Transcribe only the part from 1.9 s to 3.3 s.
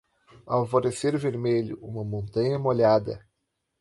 montanha molhada.